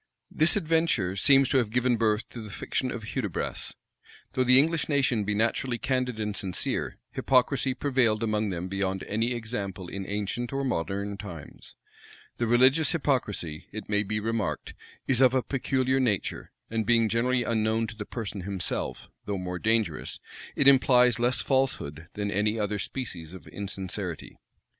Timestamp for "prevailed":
7.75-8.23